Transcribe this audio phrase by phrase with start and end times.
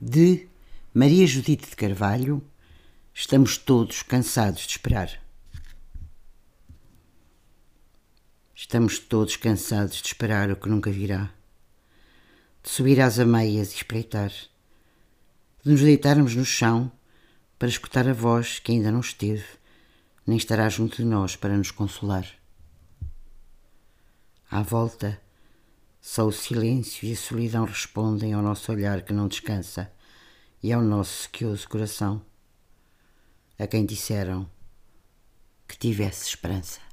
[0.00, 0.48] de
[0.94, 2.42] Maria Judite de Carvalho,
[3.12, 5.20] estamos todos cansados de esperar.
[8.54, 11.30] Estamos todos cansados de esperar o que nunca virá,
[12.62, 14.30] de subir às ameias e espreitar,
[15.62, 16.90] de nos deitarmos no chão
[17.58, 19.44] para escutar a voz que ainda não esteve,
[20.26, 22.26] nem estará junto de nós para nos consolar.
[24.50, 25.20] À volta,
[26.00, 29.92] só o silêncio e a solidão respondem ao nosso olhar que não descansa
[30.62, 32.20] e ao nosso sequioso coração,
[33.58, 34.50] a quem disseram
[35.66, 36.89] que tivesse esperança.